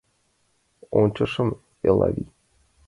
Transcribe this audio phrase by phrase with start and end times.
[1.01, 1.49] Ончышым,
[1.89, 2.29] Элавий.